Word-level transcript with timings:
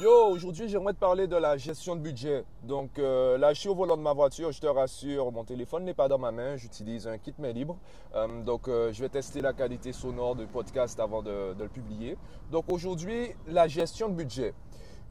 Yo, 0.00 0.28
aujourd'hui 0.30 0.66
j'aimerais 0.66 0.94
te 0.94 0.98
parler 0.98 1.26
de 1.26 1.36
la 1.36 1.58
gestion 1.58 1.94
de 1.94 2.00
budget. 2.00 2.44
Donc 2.62 2.96
là, 2.96 3.52
je 3.52 3.60
suis 3.60 3.68
au 3.68 3.74
volant 3.74 3.98
de 3.98 4.02
ma 4.02 4.14
voiture, 4.14 4.50
je 4.50 4.58
te 4.58 4.66
rassure, 4.66 5.30
mon 5.30 5.44
téléphone 5.44 5.84
n'est 5.84 5.92
pas 5.92 6.08
dans 6.08 6.16
ma 6.16 6.30
main, 6.30 6.56
j'utilise 6.56 7.06
un 7.06 7.18
kit 7.18 7.34
main 7.38 7.52
libre. 7.52 7.76
Euh, 8.14 8.42
donc 8.42 8.68
euh, 8.68 8.94
je 8.94 9.02
vais 9.02 9.10
tester 9.10 9.42
la 9.42 9.52
qualité 9.52 9.92
sonore 9.92 10.36
du 10.36 10.46
podcast 10.46 10.98
avant 11.00 11.22
de, 11.22 11.52
de 11.52 11.64
le 11.64 11.68
publier. 11.68 12.16
Donc 12.50 12.64
aujourd'hui, 12.72 13.34
la 13.46 13.68
gestion 13.68 14.08
de 14.08 14.14
budget. 14.14 14.54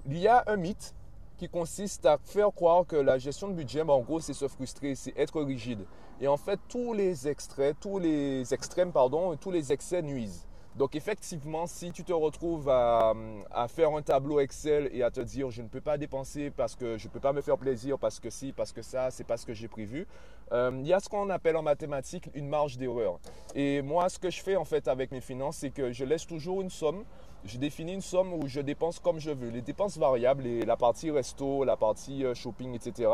Il 0.08 0.18
y 0.18 0.28
a 0.28 0.44
un 0.48 0.56
mythe 0.56 0.96
qui 1.38 1.50
consiste 1.50 2.08
à 2.08 2.18
faire 2.18 2.50
croire 2.52 2.88
que 2.88 2.96
la 2.96 3.20
gestion 3.20 3.48
de 3.48 3.54
budget, 3.54 3.84
ben, 3.84 3.94
en 3.94 4.02
gros, 4.02 4.20
c'est 4.20 4.34
se 4.34 4.48
frustrer, 4.48 4.96
c'est 4.96 5.14
être 5.16 5.40
rigide. 5.44 5.86
Et 6.20 6.28
en 6.28 6.38
fait, 6.38 6.60
tous 6.68 6.94
les 6.94 7.28
extraits, 7.28 7.78
tous 7.80 8.00
les 8.00 8.56
extrêmes, 8.56 8.92
pardon, 8.92 9.36
tous 9.38 9.52
les 9.52 9.72
excès 9.72 10.02
nuisent. 10.02 10.49
Donc 10.76 10.96
effectivement, 10.96 11.68
si 11.68 11.92
tu 11.92 12.04
te 12.04 12.14
retrouves 12.14 12.70
à, 12.70 13.14
faire 13.68 13.90
un 13.92 14.02
tableau 14.02 14.40
Excel 14.40 14.90
et 14.94 15.04
à 15.04 15.12
te 15.12 15.20
dire 15.20 15.50
je 15.52 15.62
ne 15.62 15.68
peux 15.68 15.82
pas 15.82 15.98
dépenser 15.98 16.52
parce 16.52 16.76
que 16.76 16.98
je 16.98 17.08
ne 17.08 17.12
peux 17.12 17.20
pas 17.20 17.34
me 17.34 17.42
faire 17.42 17.58
plaisir, 17.58 17.98
parce 17.98 18.20
que 18.20 18.30
si, 18.30 18.54
parce 18.54 18.72
que 18.72 18.82
ça, 18.82 19.12
c'est 19.12 19.24
pas 19.26 19.38
ce 19.38 19.46
que 19.46 19.54
j'ai 19.54 19.68
prévu, 19.68 20.08
euh, 20.52 20.72
il 20.80 20.88
y 20.88 20.94
a 20.94 21.00
ce 21.00 21.10
qu'on 21.10 21.30
appelle 21.30 21.58
en 21.58 21.64
mathématiques 21.64 22.30
une 22.34 22.48
marge 22.48 22.78
d'erreur. 22.78 23.20
Et 23.56 23.82
moi, 23.82 24.10
ce 24.10 24.20
que 24.20 24.30
je 24.30 24.42
fais 24.42 24.56
en 24.56 24.66
fait 24.66 24.88
avec 24.88 25.12
mes 25.12 25.22
finances, 25.22 25.58
c'est 25.58 25.72
que 25.72 25.92
je 25.92 26.06
laisse 26.06 26.26
toujours 26.26 26.62
une 26.62 26.70
somme 26.70 27.04
je 27.46 27.58
définis 27.58 27.94
une 27.94 28.02
somme 28.02 28.34
où 28.34 28.48
je 28.48 28.60
dépense 28.60 29.00
comme 29.00 29.20
je 29.20 29.32
veux. 29.32 29.50
Les 29.50 29.62
dépenses 29.62 29.98
variables, 29.98 30.44
la 30.44 30.76
partie 30.76 31.10
resto, 31.12 31.64
la 31.64 31.78
partie 31.78 32.26
euh, 32.26 32.34
shopping, 32.34 32.76
etc. 32.76 33.10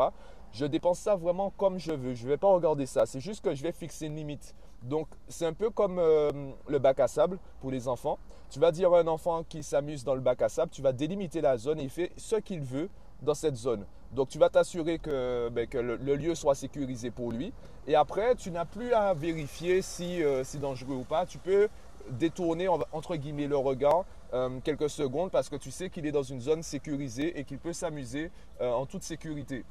Je 0.52 0.64
dépense 0.66 1.00
ça 1.00 1.16
vraiment 1.16 1.50
comme 1.50 1.78
je 1.78 1.92
veux. 1.92 2.14
Je 2.14 2.24
ne 2.24 2.28
vais 2.28 2.36
pas 2.36 2.48
regarder 2.48 2.86
ça. 2.86 3.06
C'est 3.06 3.20
juste 3.20 3.44
que 3.44 3.54
je 3.54 3.62
vais 3.62 3.72
fixer 3.72 4.06
une 4.06 4.16
limite. 4.16 4.54
Donc, 4.82 5.08
c'est 5.28 5.46
un 5.46 5.52
peu 5.52 5.70
comme 5.70 5.98
euh, 5.98 6.30
le 6.68 6.78
bac 6.78 7.00
à 7.00 7.08
sable 7.08 7.38
pour 7.60 7.70
les 7.70 7.88
enfants. 7.88 8.18
Tu 8.50 8.60
vas 8.60 8.70
dire 8.70 8.92
à 8.94 9.00
un 9.00 9.06
enfant 9.06 9.42
qui 9.42 9.62
s'amuse 9.62 10.04
dans 10.04 10.14
le 10.14 10.20
bac 10.20 10.42
à 10.42 10.48
sable, 10.48 10.70
tu 10.70 10.82
vas 10.82 10.92
délimiter 10.92 11.40
la 11.40 11.56
zone 11.56 11.80
et 11.80 11.82
il 11.82 11.90
fait 11.90 12.12
ce 12.16 12.36
qu'il 12.36 12.60
veut 12.60 12.88
dans 13.22 13.34
cette 13.34 13.56
zone. 13.56 13.84
Donc, 14.12 14.28
tu 14.28 14.38
vas 14.38 14.48
t'assurer 14.48 14.98
que, 14.98 15.48
ben, 15.48 15.66
le, 15.72 16.16
lieu 16.16 16.34
soit 16.34 16.54
sécurisé 16.54 17.10
pour 17.10 17.32
lui. 17.32 17.52
Et 17.88 17.96
après, 17.96 18.36
tu 18.36 18.50
n'as 18.50 18.64
plus 18.64 18.92
à 18.92 19.14
vérifier 19.14 19.82
si 19.82 20.22
euh, 20.22 20.44
c'est 20.44 20.60
dangereux 20.60 20.94
ou 20.94 21.04
pas. 21.04 21.26
Tu 21.26 21.38
peux 21.38 21.68
détourner, 22.10 22.68
entre 22.68 23.16
guillemets, 23.16 23.48
le 23.48 23.56
regard 23.56 24.04
euh, 24.32 24.60
quelques 24.62 24.90
secondes 24.90 25.32
parce 25.32 25.48
que 25.48 25.56
tu 25.56 25.72
sais 25.72 25.90
qu'il 25.90 26.06
est 26.06 26.12
dans 26.12 26.22
une 26.22 26.40
zone 26.40 26.62
sécurisée 26.62 27.38
et 27.38 27.42
qu'il 27.42 27.58
peut 27.58 27.72
s'amuser 27.72 28.30
en 28.60 28.86
toute 28.86 29.02
sécurité. 29.02 29.64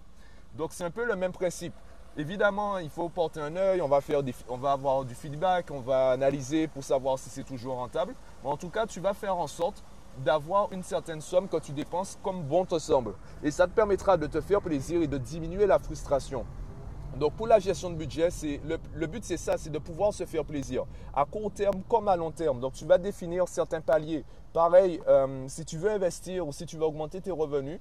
Donc 0.57 0.73
c'est 0.73 0.83
un 0.83 0.91
peu 0.91 1.05
le 1.05 1.15
même 1.15 1.31
principe. 1.31 1.73
Évidemment, 2.17 2.77
il 2.77 2.89
faut 2.89 3.09
porter 3.09 3.41
un 3.41 3.55
œil, 3.57 3.81
on 3.81 3.89
va, 3.89 3.99
faire 3.99 4.21
on 4.47 4.57
va 4.57 4.71
avoir 4.71 5.03
du 5.03 5.13
feedback, 5.13 5.69
on 5.69 5.81
va 5.81 6.11
analyser 6.11 6.67
pour 6.67 6.81
savoir 6.81 7.19
si 7.19 7.29
c'est 7.29 7.43
toujours 7.43 7.75
rentable. 7.75 8.15
Mais 8.41 8.49
en 8.49 8.55
tout 8.55 8.69
cas, 8.69 8.85
tu 8.85 9.01
vas 9.01 9.13
faire 9.13 9.35
en 9.35 9.47
sorte 9.47 9.83
d'avoir 10.23 10.71
une 10.71 10.83
certaine 10.83 11.19
somme 11.19 11.49
que 11.49 11.57
tu 11.57 11.73
dépenses 11.73 12.17
comme 12.23 12.41
bon 12.43 12.63
te 12.63 12.79
semble. 12.79 13.15
Et 13.43 13.51
ça 13.51 13.67
te 13.67 13.73
permettra 13.73 14.15
de 14.15 14.27
te 14.27 14.39
faire 14.39 14.61
plaisir 14.61 15.01
et 15.01 15.07
de 15.07 15.17
diminuer 15.17 15.65
la 15.65 15.77
frustration. 15.77 16.45
Donc 17.17 17.33
pour 17.33 17.47
la 17.47 17.59
gestion 17.59 17.89
de 17.89 17.95
budget, 17.95 18.27
le, 18.65 18.77
le, 18.93 19.07
but 19.07 19.23
c'est 19.23 19.37
ça, 19.37 19.57
c'est 19.57 19.69
de 19.69 19.79
pouvoir 19.79 20.13
se 20.13 20.25
faire 20.25 20.43
plaisir 20.43 20.83
à 21.13 21.23
court 21.23 21.49
terme 21.51 21.81
comme 21.87 22.09
à 22.09 22.15
long 22.17 22.31
terme. 22.31 22.59
Donc 22.59 22.73
tu 22.73 22.83
vas 22.83 22.97
définir 22.97 23.47
certains 23.47 23.79
paliers. 23.79 24.25
Pareil, 24.51 24.99
euh, 25.07 25.45
si 25.47 25.63
tu 25.63 25.77
veux 25.77 25.91
investir 25.91 26.45
ou 26.45 26.51
si 26.51 26.65
tu 26.65 26.75
veux 26.75 26.83
augmenter 26.83 27.21
tes 27.21 27.31
revenus, 27.31 27.79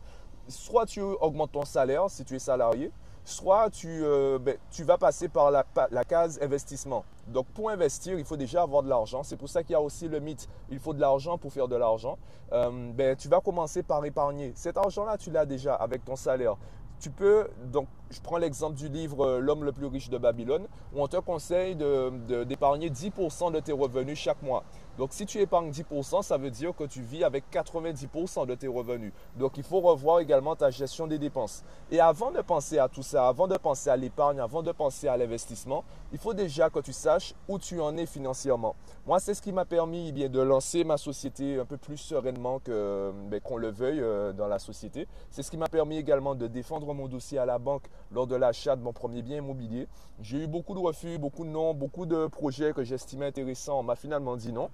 soit 0.48 0.87
tu 0.87 1.00
augmentes 1.00 1.53
ton 1.53 1.64
salaire 1.64 2.09
si 2.09 2.25
tu 2.25 2.37
es 2.37 2.39
salarié, 2.39 2.91
soit 3.25 3.70
tu, 3.70 3.89
euh, 3.89 4.39
ben, 4.39 4.56
vas 4.81 4.98
passer 4.98 5.28
par 5.28 5.51
la, 5.51 5.64
case 6.05 6.39
investissement. 6.42 7.05
Donc 7.28 7.47
pour 7.47 7.70
investir, 7.70 8.19
il 8.19 8.25
faut 8.25 8.36
déjà 8.36 8.62
avoir 8.62 8.83
de 8.83 8.89
l'argent. 8.89 9.23
C'est 9.23 9.36
pour 9.36 9.48
ça 9.48 9.62
qu'il 9.62 9.73
y 9.73 9.77
a 9.77 9.81
aussi 9.81 10.09
le 10.09 10.20
mythe, 10.20 10.48
il 10.70 10.78
faut 10.78 10.92
de 10.92 11.01
l'argent 11.01 11.39
pour 11.39 11.53
faire 11.53 11.69
de 11.69 11.77
l'argent. 11.77 12.19
Euh, 12.53 12.92
ben, 12.92 13.17
tu 13.17 13.28
vas 13.28 13.41
commencer 13.41 13.83
par 13.83 14.05
épargner. 14.05 14.53
Cet 14.55 14.77
argent-là, 14.77 15.17
tu 15.17 15.31
l'as 15.31 15.47
déjà 15.47 15.75
avec 15.75 16.05
ton 16.05 16.17
salaire. 16.17 16.56
Tu 17.01 17.11
peux, 17.11 17.48
donc 17.73 17.89
je 18.11 18.20
prends 18.20 18.39
l'exemple 18.39 18.77
du 18.77 18.89
livre 18.89 19.27
euh, 19.27 19.39
L'homme 19.41 19.64
le 19.64 19.73
plus 19.73 19.86
riche 19.86 20.11
de 20.11 20.19
Babylone, 20.19 20.67
où 20.95 21.03
on 21.03 21.08
te 21.08 21.17
conseille 21.17 21.74
d'épargner 21.74 22.91
de, 22.91 22.95
10% 22.95 23.52
de 23.52 23.61
tes 23.61 23.73
revenus 23.73 24.18
chaque 24.18 24.42
mois. 24.42 24.64
Donc 24.96 25.12
si 25.12 25.27
tu 25.27 25.40
épargnes 25.40 25.70
10%, 25.70 26.22
ça 26.22 26.36
veut 26.36 26.50
dire 26.50 26.74
que 26.74 26.84
tu 26.84 27.02
vis 27.02 27.24
avec 27.24 27.44
90% 27.52 28.46
de 28.46 28.55
tes 28.55 28.68
revenus. 28.68 29.12
Donc 29.36 29.56
il 29.56 29.64
faut 29.64 29.80
revoir 29.80 30.20
également 30.20 30.55
ta 30.55 30.70
gestion 30.70 31.06
des 31.06 31.18
dépenses. 31.18 31.64
Et 31.90 31.98
avant 31.98 32.30
de 32.30 32.40
penser 32.40 32.78
à 32.78 32.88
tout 32.88 33.02
ça, 33.02 33.27
avant 33.27 33.48
de 33.48 33.56
penser 33.56 33.90
à 33.90 33.96
l'épargne, 33.96 34.38
avant 34.38 34.62
de 34.62 34.70
penser 34.70 35.08
à 35.08 35.16
l'investissement, 35.16 35.84
il 36.12 36.18
faut 36.18 36.32
déjà 36.32 36.70
que 36.70 36.78
tu 36.78 36.92
saches 36.92 37.34
où 37.48 37.58
tu 37.58 37.80
en 37.80 37.96
es 37.96 38.06
financièrement. 38.06 38.77
Moi, 39.06 39.18
c'est 39.18 39.34
ce 39.34 39.42
qui 39.42 39.52
m'a 39.52 39.64
permis 39.64 40.08
eh 40.08 40.12
bien, 40.12 40.28
de 40.28 40.40
lancer 40.40 40.84
ma 40.84 40.96
société 40.96 41.58
un 41.58 41.64
peu 41.64 41.76
plus 41.76 41.96
sereinement 41.96 42.61
ben, 42.66 43.40
qu'on 43.42 43.56
le 43.56 43.70
veuille 43.70 44.00
euh, 44.00 44.32
dans 44.32 44.46
la 44.46 44.61
société. 44.61 45.08
C'est 45.30 45.42
ce 45.42 45.50
qui 45.50 45.56
m'a 45.56 45.68
permis 45.68 45.96
également 45.96 46.34
de 46.34 46.46
défendre 46.46 46.94
mon 46.94 47.08
dossier 47.08 47.38
à 47.38 47.46
la 47.46 47.58
banque 47.58 47.84
lors 48.12 48.26
de 48.26 48.36
l'achat 48.36 48.76
de 48.76 48.82
mon 48.82 48.92
premier 48.92 49.22
bien 49.22 49.38
immobilier. 49.38 49.88
J'ai 50.20 50.44
eu 50.44 50.46
beaucoup 50.46 50.74
de 50.74 50.78
refus, 50.78 51.18
beaucoup 51.18 51.44
de 51.44 51.50
non, 51.50 51.74
beaucoup 51.74 52.06
de 52.06 52.28
projets 52.28 52.72
que 52.72 52.84
j'estimais 52.84 53.26
intéressants. 53.26 53.80
On 53.80 53.82
m'a 53.82 53.96
finalement 53.96 54.36
dit 54.36 54.52
non. 54.52 54.70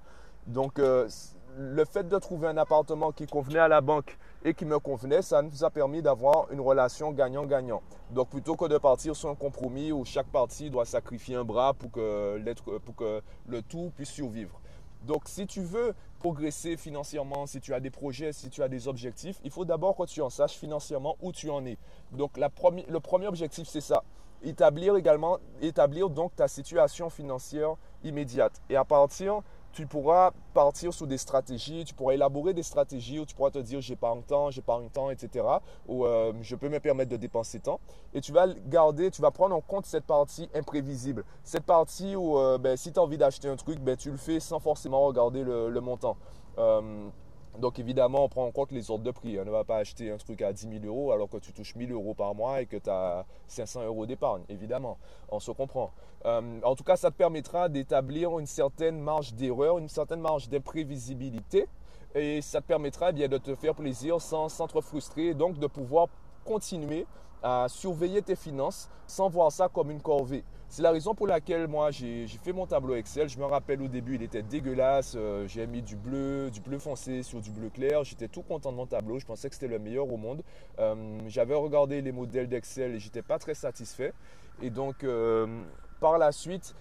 Donc, 0.47 0.79
euh, 0.79 1.09
le 1.57 1.85
fait 1.85 2.09
de 2.09 2.19
trouver 2.19 2.49
un 2.49 2.57
appartement 2.57 3.13
qui 3.13 3.27
convenait 3.27 3.59
à 3.59 3.69
la 3.69 3.81
banque 3.81 4.17
et 4.45 4.55
qui 4.55 4.65
me 4.65 4.79
convenait, 4.79 5.23
ça 5.23 5.43
nous 5.43 5.65
a 5.65 5.71
permis 5.71 6.03
d'avoir 6.03 6.51
une 6.51 6.61
relation 6.61 7.13
gagnant-gagnant. 7.13 7.83
Donc, 8.11 8.31
plutôt 8.31 8.57
que 8.57 8.67
de 8.67 8.79
partir 8.79 9.15
sur 9.15 9.29
un 9.29 9.35
compromis 9.35 9.93
où 9.93 10.05
chaque 10.05 10.29
partie 10.29 10.71
doit 10.71 10.85
sacrifier 10.85 11.37
un 11.37 11.45
bras 11.45 11.75
pour 11.75 11.91
que, 11.91 12.79
pour 12.79 12.95
que 12.95 13.23
le 13.49 13.63
tout 13.63 13.93
puisse 13.97 14.11
survivre. 14.11 14.61
Donc, 15.03 15.23
si 15.27 15.47
tu 15.47 15.63
veux 15.63 15.95
progresser 16.19 16.77
financièrement, 16.77 17.47
si 17.47 17.61
tu 17.61 17.73
as 17.73 17.81
des 17.81 17.91
projets, 17.91 18.33
si 18.33 18.51
tu 18.51 18.63
as 18.63 18.69
des 18.69 18.87
objectifs, 18.89 19.41
il 19.45 19.51
faut 19.51 19.65
d'abord 19.65 19.97
que 19.97 20.05
tu 20.05 20.21
en 20.21 20.31
saches 20.31 20.57
financièrement 20.57 21.17
où 21.23 21.33
tu 21.33 21.49
en 21.51 21.65
es. 21.65 21.79
Donc, 22.13 22.39
le 22.39 22.99
premier 22.99 23.27
objectif, 23.27 23.67
c'est 23.69 23.81
ça. 23.81 24.03
Établir 24.43 24.97
également, 24.97 25.39
établir 25.61 26.09
donc 26.09 26.35
ta 26.35 26.49
situation 26.49 27.11
financière 27.11 27.75
immédiate. 28.05 28.61
Et 28.71 28.77
à 28.77 28.85
partir 28.85 29.41
tu 29.73 29.87
pourras 29.87 30.33
partir 30.53 30.93
sur 30.93 31.07
des 31.07 31.19
stratégies, 31.19 31.85
tu 31.85 31.95
pourras 31.95 32.15
élaborer 32.15 32.55
des 32.55 32.63
stratégies 32.63 33.21
où 33.21 33.27
tu 33.27 33.35
pourras 33.35 33.51
te 33.51 33.59
dire 33.59 33.81
j'ai 33.81 33.97
pas 33.97 34.11
un 34.11 34.21
temps, 34.21 34.51
j'ai 34.51 34.63
pas 34.63 34.77
un 34.77 34.89
temps, 34.89 35.11
etc. 35.11 35.47
Ou 35.87 36.05
euh, 36.05 36.33
je 36.43 36.57
peux 36.57 36.69
me 36.69 36.81
permettre 36.81 37.11
de 37.11 37.17
dépenser 37.17 37.61
tant. 37.61 37.81
Et 38.13 38.21
tu 38.21 38.33
vas 38.33 38.49
garder, 38.67 39.11
tu 39.11 39.23
vas 39.23 39.31
prendre 39.31 39.55
en 39.55 39.61
compte 39.61 39.87
cette 39.87 40.05
partie 40.05 40.49
imprévisible. 40.55 41.25
Cette 41.45 41.65
partie 41.65 42.17
où 42.17 42.37
euh, 42.39 42.59
ben, 42.59 42.77
si 42.77 42.93
tu 42.93 42.99
as 42.99 43.03
envie 43.03 43.19
d'acheter 43.19 43.49
un 43.49 43.57
truc, 43.57 43.79
ben, 43.79 43.97
tu 43.97 44.11
le 44.11 44.17
fais 44.17 44.41
sans 44.41 44.59
forcément 44.59 45.03
regarder 45.03 45.45
le, 45.45 45.81
montant. 45.81 46.17
Euh, 46.59 47.09
donc 47.59 47.79
évidemment, 47.79 48.25
on 48.25 48.29
prend 48.29 48.47
en 48.47 48.53
compte 48.53 48.73
les 48.73 48.91
ordres 48.91 49.05
de 49.05 49.11
prix. 49.11 49.39
On 49.41 49.45
ne 49.45 49.51
va 49.51 49.65
pas 49.65 49.79
acheter 49.79 50.11
un 50.11 50.17
truc 50.17 50.41
à 50.43 50.53
10 50.53 50.69
000 50.81 50.85
euros 50.85 51.13
alors 51.13 51.29
que 51.29 51.39
tu 51.39 51.53
touches 51.53 51.75
1000 51.75 51.93
euros 51.93 52.15
par 52.15 52.35
mois 52.35 52.61
et 52.61 52.67
que 52.67 52.77
tu 52.77 52.89
as 52.89 53.27
500 53.49 53.85
euros 53.85 54.07
d'épargne. 54.07 54.43
Évidemment, 54.49 54.99
on 55.31 55.41
se 55.41 55.51
comprend. 55.51 55.91
Euh, 56.27 56.61
en 56.63 56.75
tout 56.77 56.85
cas, 56.85 56.97
ça 56.97 57.11
te 57.11 57.17
permettra 57.17 57.69
d'établir 57.69 58.39
une 58.39 58.47
certaine 58.47 59.01
marge 59.01 59.35
d'erreur, 59.35 59.79
une 59.79 59.89
certaine 59.89 60.21
marge 60.21 60.49
d'imprévisibilité. 60.49 61.67
Et 62.15 62.41
ça 62.41 62.61
te 62.61 62.67
permettra 62.67 63.11
eh 63.11 63.13
bien, 63.13 63.29
de 63.29 63.39
te 63.39 63.55
faire 63.55 63.75
plaisir 63.75 64.21
sans, 64.21 64.49
sans 64.49 64.67
te 64.67 64.81
frustrer 64.81 65.35
donc 65.35 65.59
de 65.59 65.67
pouvoir 65.67 66.09
continuer 66.51 67.07
à 67.45 67.67
surveiller 67.69 68.23
tes 68.23 68.35
finances 68.35 68.91
sans 69.07 69.29
voir 69.29 69.53
ça 69.53 69.69
comme 69.69 69.89
une 69.93 70.03
corvée. 70.03 70.43
C'est 70.69 70.83
la 70.83 70.91
raison 70.91 71.15
pour 71.15 71.29
laquelle 71.29 71.69
moi 71.69 71.93
j'ai 71.93 72.27
fait 72.27 72.53
mon 72.53 72.67
tableau 72.67 72.97
Excel. 72.97 73.29
Je 73.29 73.39
me 73.39 73.45
rappelle 73.45 73.81
au 73.83 73.87
début, 73.87 74.17
il 74.17 74.23
était 74.23 74.43
dégueulasse. 74.43 75.15
Euh, 75.17 75.47
j'ai 75.47 75.67
mis 75.69 75.81
du 75.81 75.95
bleu, 75.95 76.51
du 76.51 76.61
bleu 76.61 76.79
foncé 76.79 77.23
sur 77.23 77.41
du 77.41 77.51
bleu 77.51 77.71
clair. 77.71 78.03
J'étais 78.03 78.27
tout 78.27 78.43
content 78.43 78.73
de 78.73 78.77
mon 78.77 78.87
tableau. 78.87 79.21
Je 79.21 79.27
pensais 79.27 79.49
que 79.49 79.55
c'était 79.55 79.69
le 79.69 79.79
meilleur 79.79 80.13
au 80.13 80.17
monde. 80.17 80.43
Euh, 80.81 81.19
j'avais 81.29 81.55
regardé 81.55 82.03
les 82.03 82.13
modèles 82.13 82.49
d'Excel 82.49 82.95
et 82.95 82.99
j'étais 82.99 83.23
pas 83.23 83.39
très 83.39 83.55
satisfait. 83.55 84.13
Et 84.61 84.71
donc 84.71 85.05
euh, 85.05 85.47
par 86.01 86.19
la 86.19 86.33
suite, 86.33 86.75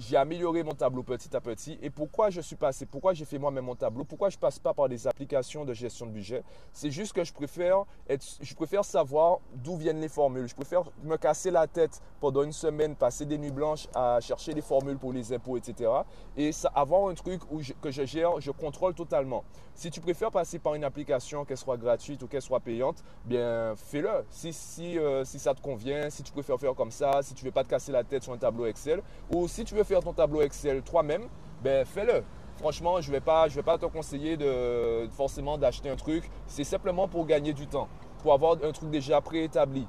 j'ai 0.00 0.16
amélioré 0.16 0.62
mon 0.62 0.72
tableau 0.72 1.02
petit 1.02 1.36
à 1.36 1.40
petit. 1.40 1.78
Et 1.82 1.90
pourquoi 1.90 2.30
je 2.30 2.40
suis 2.40 2.56
passé, 2.56 2.86
pourquoi 2.86 3.12
j'ai 3.12 3.26
fait 3.26 3.38
moi-même 3.38 3.66
mon 3.66 3.74
tableau, 3.74 4.04
pourquoi 4.04 4.30
je 4.30 4.36
ne 4.36 4.40
passe 4.40 4.58
pas 4.58 4.72
par 4.72 4.88
des 4.88 5.06
applications 5.06 5.64
de 5.64 5.74
gestion 5.74 6.06
de 6.06 6.10
budget, 6.10 6.42
c'est 6.72 6.90
juste 6.90 7.12
que 7.12 7.22
je 7.22 7.32
préfère, 7.32 7.84
je 8.08 8.54
préfère 8.54 8.84
savoir 8.84 9.38
d'où 9.54 9.76
viennent 9.76 10.00
les 10.00 10.08
formules. 10.08 10.48
Je 10.48 10.54
préfère 10.54 10.84
me 11.04 11.16
casser 11.16 11.50
la 11.50 11.66
tête 11.66 12.00
pendant 12.18 12.42
une 12.42 12.52
semaine, 12.52 12.96
passer 12.96 13.26
des 13.26 13.36
nuits 13.36 13.50
blanches 13.50 13.88
à 13.94 14.20
chercher 14.20 14.54
des 14.54 14.62
formules 14.62 14.98
pour 14.98 15.12
les 15.12 15.32
impôts, 15.32 15.58
etc. 15.58 15.90
Et 16.36 16.50
avoir 16.74 17.08
un 17.08 17.14
truc 17.14 17.42
où 17.50 17.60
que 17.82 17.90
je 17.90 18.04
gère, 18.04 18.40
je 18.40 18.50
contrôle 18.50 18.94
totalement. 18.94 19.44
Si 19.74 19.90
tu 19.90 20.00
préfères 20.00 20.30
passer 20.30 20.58
par 20.58 20.74
une 20.74 20.84
application, 20.84 21.44
qu'elle 21.44 21.56
soit 21.56 21.76
gratuite 21.76 22.22
ou 22.22 22.26
qu'elle 22.26 22.42
soit 22.42 22.60
payante, 22.60 23.02
bien 23.24 23.74
fais-le. 23.76 24.24
Si, 24.30 24.52
si, 24.52 24.98
euh, 24.98 25.24
si 25.24 25.38
ça 25.38 25.54
te 25.54 25.60
convient, 25.60 26.10
si 26.10 26.22
tu 26.22 26.32
préfères 26.32 26.58
faire 26.58 26.74
comme 26.74 26.90
ça, 26.90 27.20
si 27.22 27.34
tu 27.34 27.44
ne 27.44 27.48
veux 27.48 27.54
pas 27.54 27.64
te 27.64 27.68
casser 27.68 27.92
la 27.92 28.04
tête 28.04 28.22
sur 28.22 28.32
un 28.32 28.38
tableau 28.38 28.66
Excel, 28.66 29.02
ou 29.32 29.48
si 29.48 29.64
tu 29.64 29.74
veux 29.74 29.84
faire 29.90 30.02
ton 30.04 30.12
tableau 30.12 30.40
Excel 30.40 30.82
toi-même, 30.82 31.24
ben 31.64 31.84
fais-le. 31.84 32.22
Franchement, 32.58 33.00
je 33.00 33.08
ne 33.08 33.16
vais, 33.16 33.20
pas, 33.20 33.48
vais 33.48 33.62
pas 33.62 33.76
te 33.76 33.86
conseiller 33.86 34.36
de, 34.36 35.08
forcément 35.10 35.58
d'acheter 35.58 35.90
un 35.90 35.96
truc. 35.96 36.30
C'est 36.46 36.62
simplement 36.62 37.08
pour 37.08 37.26
gagner 37.26 37.52
du 37.52 37.66
temps, 37.66 37.88
pour 38.22 38.32
avoir 38.32 38.56
un 38.62 38.70
truc 38.70 38.90
déjà 38.90 39.20
préétabli. 39.20 39.88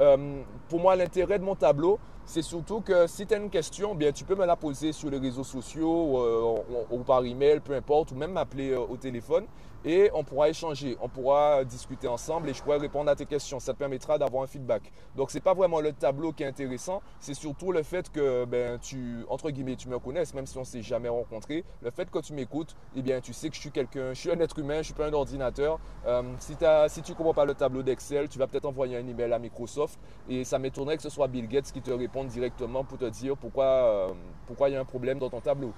Euh, 0.00 0.40
pour 0.68 0.80
moi, 0.80 0.96
l'intérêt 0.96 1.38
de 1.38 1.44
mon 1.44 1.54
tableau, 1.54 1.98
c'est 2.24 2.40
surtout 2.40 2.80
que 2.80 3.06
si 3.06 3.26
tu 3.26 3.34
as 3.34 3.36
une 3.36 3.50
question, 3.50 3.94
bien, 3.94 4.10
tu 4.10 4.24
peux 4.24 4.36
me 4.36 4.46
la 4.46 4.56
poser 4.56 4.92
sur 4.92 5.10
les 5.10 5.18
réseaux 5.18 5.44
sociaux 5.44 6.18
euh, 6.18 6.84
ou, 6.90 7.00
par 7.00 7.22
email, 7.24 7.60
peu 7.60 7.74
importe, 7.74 8.12
ou 8.12 8.14
même 8.14 8.32
m'appeler 8.32 8.70
euh, 8.70 8.80
au 8.80 8.96
téléphone. 8.96 9.44
Et 9.84 10.10
on 10.14 10.24
pourra 10.24 10.48
échanger, 10.48 10.96
on 11.00 11.08
pourra 11.08 11.64
discuter 11.64 12.08
ensemble 12.08 12.48
et 12.48 12.54
je 12.54 12.62
pourrai 12.62 12.78
répondre 12.78 13.10
à 13.10 13.16
tes 13.16 13.26
questions. 13.26 13.60
Ça 13.60 13.72
te 13.72 13.78
permettra 13.78 14.18
d'avoir 14.18 14.44
un 14.44 14.46
feedback. 14.46 14.92
Donc, 15.16 15.30
ce 15.30 15.36
n'est 15.36 15.42
pas 15.42 15.54
vraiment 15.54 15.80
le 15.80 15.92
tableau 15.92 16.32
qui 16.32 16.42
est 16.42 16.46
intéressant, 16.46 17.02
c'est 17.20 17.34
surtout 17.34 17.72
le 17.72 17.82
fait 17.82 18.10
que 18.10 18.44
ben, 18.44 18.78
tu, 18.78 19.24
entre 19.28 19.50
guillemets, 19.50 19.76
tu 19.76 19.88
me 19.88 19.98
connaisses, 19.98 20.34
même 20.34 20.46
si 20.46 20.56
on 20.56 20.60
ne 20.60 20.66
s'est 20.66 20.82
jamais 20.82 21.08
rencontré. 21.08 21.64
Le 21.82 21.90
fait 21.90 22.10
que 22.10 22.18
tu 22.18 22.32
m'écoutes, 22.32 22.76
eh 22.96 23.02
bien, 23.02 23.20
tu 23.20 23.32
sais 23.32 23.48
que 23.48 23.54
je 23.54 23.60
suis 23.60 23.70
quelqu'un, 23.70 24.12
je 24.12 24.20
suis 24.20 24.30
un 24.30 24.38
être 24.40 24.58
humain, 24.58 24.74
je 24.74 24.78
ne 24.78 24.84
suis 24.84 24.94
pas 24.94 25.06
un 25.06 25.12
ordinateur. 25.12 25.78
Euh, 26.06 26.22
si, 26.38 26.56
si, 26.88 27.02
tu 27.02 27.14
comprends 27.14 27.34
pas 27.34 27.44
le 27.44 27.54
tableau 27.54 27.82
d'Excel, 27.82 28.28
tu 28.28 28.38
vas 28.38 28.46
peut-être 28.46 28.66
envoyer 28.66 28.96
un 28.96 29.06
email 29.06 29.32
à 29.32 29.38
Microsoft 29.38 29.98
et 30.28 30.44
ça 30.44 30.58
m'étonnerait 30.58 30.96
que 30.96 31.02
ce 31.02 31.10
soit 31.10 31.28
Bill 31.28 31.48
Gates 31.48 31.72
qui 31.72 31.82
te 31.82 31.90
réponde 31.90 32.28
directement 32.28 32.84
pour 32.84 32.98
te 32.98 33.06
dire 33.06 33.36
pourquoi, 33.36 33.64
euh, 33.64 34.08
pourquoi 34.46 34.68
il 34.68 34.72
y 34.72 34.76
a 34.76 34.80
un 34.80 34.84
problème 34.84 35.18
dans 35.18 35.30
ton 35.30 35.40
tableau. 35.40 35.72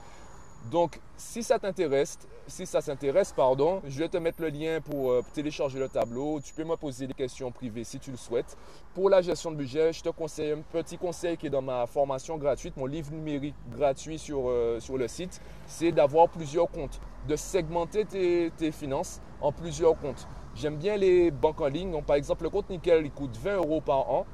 Donc, 0.71 0.99
si 1.17 1.43
ça 1.43 1.59
t'intéresse, 1.59 2.19
si 2.47 2.65
ça 2.65 2.81
s'intéresse, 2.81 3.33
pardon, 3.33 3.83
je 3.87 3.99
vais 3.99 4.09
te 4.09 4.17
mettre 4.17 4.41
le 4.41 4.49
lien 4.49 4.81
pour 4.81 5.11
euh, 5.11 5.23
télécharger 5.35 5.79
le 5.79 5.89
tableau. 5.89 6.41
Tu 6.41 6.55
peux 6.55 6.65
me 6.65 6.77
poser 6.77 7.07
des 7.07 7.13
questions 7.13 7.53
privées 7.53 7.85
si 7.85 7.99
tu 7.99 8.11
le 8.11 8.17
souhaites. 8.17 8.57
Pour 8.95 9.11
la 9.11 9.21
gestion 9.21 9.51
de 9.51 9.57
budget, 9.57 9.93
je 9.93 10.03
te 10.03 10.09
conseille 10.09 10.53
un 10.53 10.63
petit 10.73 10.97
conseil 10.97 11.37
qui 11.37 11.49
est 11.49 11.51
dans 11.51 11.63
ma 11.63 11.87
formation 11.87 12.39
gratuite, 12.39 12.77
mon 12.79 12.87
livre 12.87 13.13
numérique 13.13 13.55
gratuit 13.71 14.19
sur, 14.19 14.49
euh, 14.49 14.81
sur 14.81 14.97
le 14.97 15.07
site, 15.07 15.41
c'est 15.67 15.93
d'avoir 15.93 16.31
plusieurs 16.31 16.71
comptes, 16.71 16.99
de 17.29 17.37
segmenter 17.37 18.07
tes, 18.07 18.51
tes 18.57 18.73
finances 18.73 19.21
en 19.43 19.53
plusieurs 19.53 19.99
comptes. 19.99 20.27
J'aime 20.55 20.77
bien 20.77 20.97
les 20.97 21.31
banques 21.31 21.61
en 21.61 21.69
ligne. 21.69 21.91
Donc, 21.91 22.07
par 22.07 22.17
exemple, 22.17 22.45
le 22.45 22.51
compte 22.51 22.71
Nickel, 22.71 23.05
il 23.05 23.11
coûte 23.11 23.37
20 23.37 23.57
euros 23.57 23.81
par 23.83 24.11
an. 24.11 24.25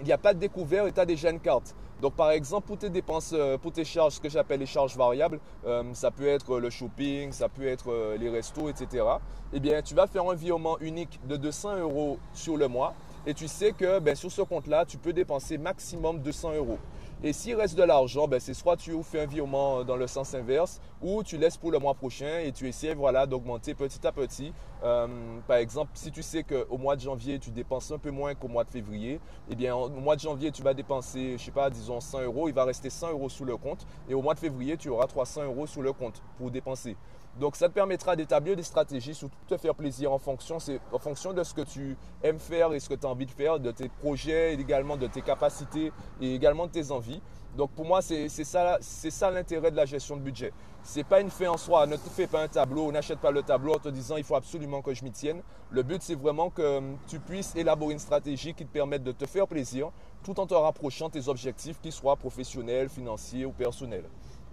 Il 0.00 0.06
n'y 0.06 0.12
a 0.12 0.18
pas 0.18 0.34
de 0.34 0.38
découvert 0.38 0.86
et 0.86 0.92
tu 0.92 1.00
as 1.00 1.06
déjà 1.06 1.30
une 1.30 1.40
carte. 1.40 1.76
Donc, 2.00 2.14
par 2.14 2.30
exemple, 2.30 2.66
pour 2.66 2.78
tes 2.78 2.88
dépenses, 2.88 3.32
euh, 3.34 3.58
pour 3.58 3.72
tes 3.72 3.84
charges, 3.84 4.14
ce 4.14 4.20
que 4.20 4.28
j'appelle 4.28 4.60
les 4.60 4.66
charges 4.66 4.96
variables, 4.96 5.38
euh, 5.66 5.82
ça 5.92 6.10
peut 6.10 6.26
être 6.26 6.58
le 6.58 6.70
shopping, 6.70 7.30
ça 7.30 7.48
peut 7.48 7.66
être 7.66 7.90
euh, 7.90 8.16
les 8.16 8.30
restos, 8.30 8.70
etc. 8.70 9.04
Eh 9.52 9.60
bien, 9.60 9.82
tu 9.82 9.94
vas 9.94 10.06
faire 10.06 10.24
un 10.28 10.34
virement 10.34 10.78
unique 10.80 11.20
de 11.28 11.36
200 11.36 11.78
euros 11.78 12.18
sur 12.32 12.56
le 12.56 12.68
mois 12.68 12.94
et 13.26 13.34
tu 13.34 13.48
sais 13.48 13.72
que 13.72 13.98
ben, 13.98 14.14
sur 14.14 14.32
ce 14.32 14.40
compte-là, 14.40 14.86
tu 14.86 14.96
peux 14.96 15.12
dépenser 15.12 15.58
maximum 15.58 16.20
200 16.20 16.54
euros. 16.54 16.78
Et 17.22 17.34
s'il 17.34 17.54
reste 17.54 17.76
de 17.76 17.82
l'argent, 17.82 18.26
ben, 18.28 18.40
c'est 18.40 18.54
soit 18.54 18.78
tu 18.78 18.94
fais 19.02 19.20
un 19.20 19.26
virement 19.26 19.84
dans 19.84 19.96
le 19.96 20.06
sens 20.06 20.32
inverse 20.32 20.80
ou 21.02 21.22
tu 21.22 21.36
laisses 21.36 21.58
pour 21.58 21.70
le 21.70 21.78
mois 21.78 21.92
prochain 21.92 22.38
et 22.38 22.50
tu 22.50 22.66
essaies 22.66 22.94
voilà, 22.94 23.26
d'augmenter 23.26 23.74
petit 23.74 24.06
à 24.06 24.10
petit. 24.10 24.54
Euh, 24.82 25.06
par 25.46 25.58
exemple, 25.58 25.90
si 25.92 26.10
tu 26.10 26.22
sais 26.22 26.44
qu'au 26.44 26.78
mois 26.78 26.96
de 26.96 27.02
janvier, 27.02 27.38
tu 27.38 27.50
dépenses 27.50 27.90
un 27.90 27.98
peu 27.98 28.10
moins 28.10 28.34
qu'au 28.34 28.48
mois 28.48 28.64
de 28.64 28.70
février, 28.70 29.20
eh 29.50 29.54
bien 29.54 29.74
au 29.74 29.90
mois 29.90 30.16
de 30.16 30.20
janvier, 30.22 30.50
tu 30.50 30.62
vas 30.62 30.72
dépenser, 30.72 31.36
je 31.36 31.44
sais 31.44 31.50
pas, 31.50 31.68
disons 31.68 32.00
100 32.00 32.22
euros, 32.22 32.48
il 32.48 32.54
va 32.54 32.64
rester 32.64 32.88
100 32.88 33.10
euros 33.10 33.28
sous 33.28 33.44
le 33.44 33.58
compte 33.58 33.86
et 34.08 34.14
au 34.14 34.22
mois 34.22 34.32
de 34.32 34.38
février, 34.38 34.78
tu 34.78 34.88
auras 34.88 35.06
300 35.06 35.44
euros 35.44 35.66
sous 35.66 35.82
le 35.82 35.92
compte 35.92 36.22
pour 36.38 36.50
dépenser. 36.50 36.96
Donc 37.38 37.56
ça 37.56 37.68
te 37.68 37.74
permettra 37.74 38.16
d'établir 38.16 38.54
des 38.54 38.62
stratégies, 38.62 39.14
surtout 39.14 39.36
te 39.48 39.56
faire 39.56 39.74
plaisir 39.74 40.12
en 40.12 40.18
fonction, 40.18 40.58
en 40.92 40.98
fonction 40.98 41.32
de 41.32 41.42
ce 41.42 41.54
que 41.54 41.62
tu 41.62 41.96
aimes 42.22 42.38
faire 42.38 42.72
et 42.74 42.80
ce 42.80 42.88
que 42.88 42.94
tu 42.94 43.06
as 43.06 43.08
envie 43.08 43.24
de 43.24 43.30
faire, 43.30 43.58
de 43.58 43.70
tes 43.70 43.88
projets, 43.88 44.52
également 44.54 44.98
de 44.98 45.06
tes 45.06 45.22
capacités 45.22 45.90
et 46.20 46.34
également 46.34 46.66
de 46.66 46.72
tes 46.72 46.90
envies. 46.90 47.09
Donc 47.56 47.70
pour 47.70 47.84
moi, 47.84 48.00
c'est 48.00 48.28
ça, 48.28 49.30
l'intérêt 49.30 49.70
de 49.70 49.76
la 49.76 49.84
gestion 49.84 50.16
de 50.16 50.22
budget. 50.22 50.52
Ce 50.82 50.98
n'est 50.98 51.04
pas 51.04 51.20
une 51.20 51.30
fin 51.30 51.48
en 51.48 51.56
soi. 51.56 51.86
Ne 51.86 51.96
te 51.96 52.08
fais 52.08 52.26
pas 52.26 52.42
un 52.42 52.48
tableau, 52.48 52.90
n'achète 52.92 53.18
pas 53.18 53.30
le 53.30 53.42
tableau 53.42 53.74
en 53.74 53.78
te 53.78 53.88
disant 53.88 54.16
il 54.16 54.24
faut 54.24 54.36
absolument 54.36 54.82
que 54.82 54.94
je 54.94 55.04
m'y 55.04 55.10
tienne. 55.10 55.42
Le 55.70 55.82
but, 55.82 56.00
c'est 56.02 56.14
vraiment 56.14 56.50
que 56.50 56.78
hum, 56.78 56.96
tu 57.06 57.18
puisses 57.18 57.54
élaborer 57.56 57.92
une 57.92 57.98
stratégie 57.98 58.54
qui 58.54 58.64
te 58.64 58.72
permette 58.72 59.02
de 59.02 59.12
te 59.12 59.26
faire 59.26 59.46
plaisir 59.46 59.90
tout 60.22 60.38
en 60.38 60.46
te 60.46 60.54
rapprochant 60.54 61.10
tes 61.10 61.28
objectifs, 61.28 61.80
qu'ils 61.80 61.92
soient 61.92 62.16
professionnels, 62.16 62.88
financiers 62.88 63.46
ou 63.46 63.52
personnels. 63.52 64.04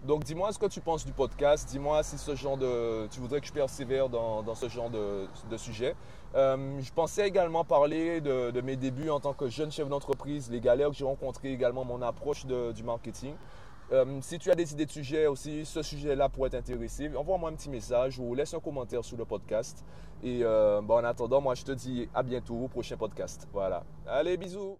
Donc 0.07 0.23
dis-moi 0.23 0.53
ce 0.53 0.57
que 0.57 0.67
tu 0.67 0.79
penses 0.79 1.05
du 1.05 1.11
podcast, 1.11 1.67
dis-moi 1.69 2.01
si 2.01 2.17
ce 2.17 2.33
genre 2.33 2.55
de, 2.55 3.07
tu 3.07 3.19
voudrais 3.19 3.41
que 3.41 3.47
je 3.47 3.51
persévère 3.51 4.07
dans, 4.07 4.55
ce 4.55 4.69
genre 4.69 4.89
de, 4.89 5.57
sujet. 5.57 5.95
Euh, 6.33 6.79
je 6.79 6.93
pensais 6.93 7.27
également 7.27 7.65
parler 7.65 8.21
de, 8.21 8.61
mes 8.61 8.77
débuts 8.77 9.09
en 9.09 9.19
tant 9.19 9.33
que 9.33 9.49
jeune 9.49 9.69
chef 9.69 9.89
d'entreprise, 9.89 10.49
les 10.49 10.61
galères 10.61 10.91
que 10.91 10.95
j'ai 10.95 11.03
rencontrées, 11.03 11.51
également 11.51 11.83
mon 11.83 12.01
approche 12.01 12.45
du 12.45 12.83
marketing. 12.83 13.33
Euh, 13.91 14.05
si 14.21 14.39
tu 14.39 14.49
as 14.49 14.55
des 14.55 14.71
idées 14.71 14.85
de 14.85 14.91
sujets 14.91 15.27
aussi, 15.27 15.65
ce 15.65 15.81
sujet-là 15.81 16.29
pourrait 16.29 16.51
t'intéresser, 16.51 17.11
envoie-moi 17.13 17.49
un 17.49 17.53
petit 17.53 17.69
message 17.69 18.17
ou 18.17 18.33
laisse 18.33 18.53
un 18.53 18.59
commentaire 18.61 19.03
sous 19.03 19.17
le 19.17 19.25
podcast. 19.25 19.83
Et 20.23 20.39
euh, 20.41 20.79
en 20.87 21.03
attendant, 21.03 21.41
moi 21.41 21.53
je 21.53 21.63
te 21.63 21.73
dis 21.73 22.07
à 22.15 22.23
bientôt 22.23 22.55
au 22.55 22.69
prochain 22.69 22.95
podcast. 22.95 23.45
Voilà. 23.51 23.83
Allez, 24.07 24.37
bisous 24.37 24.77